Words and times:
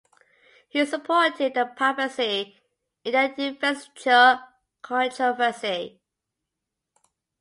He 0.67 0.83
supported 0.83 1.53
the 1.53 1.65
papacy 1.77 2.59
in 3.05 3.11
the 3.11 3.35
Investiture 3.43 4.39
Controversy. 4.81 6.01